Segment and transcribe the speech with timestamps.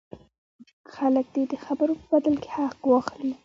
[0.93, 3.33] خلک دې د خبرو په بدل کې حق واخلي.